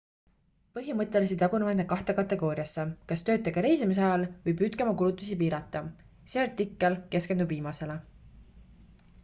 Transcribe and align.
põhimõtteliselt 0.75 1.43
jagunevad 1.43 1.77
need 1.79 1.89
kahte 1.91 2.15
kategooriasse 2.19 2.85
kas 3.11 3.23
töötage 3.27 3.63
reisimise 3.67 4.03
ajal 4.07 4.25
või 4.47 4.57
püüdke 4.63 4.87
oma 4.87 4.95
kulutusi 5.03 5.37
piirata 5.43 5.83
see 6.33 6.43
artikkel 6.45 7.01
keskendub 7.17 7.55
viimasele 7.57 8.03